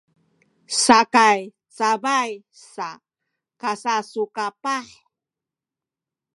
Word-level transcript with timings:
sakay 0.83 1.39
cabay 1.77 2.29
sa 2.73 2.89
kasasukapah 3.61 4.85